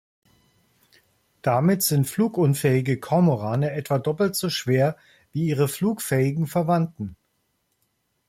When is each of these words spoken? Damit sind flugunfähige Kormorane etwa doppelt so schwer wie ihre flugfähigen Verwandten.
Damit 1.43 1.83
sind 1.83 2.07
flugunfähige 2.07 2.99
Kormorane 2.99 3.69
etwa 3.73 3.99
doppelt 3.99 4.35
so 4.35 4.49
schwer 4.49 4.97
wie 5.31 5.45
ihre 5.49 5.67
flugfähigen 5.67 6.47
Verwandten. 6.47 7.15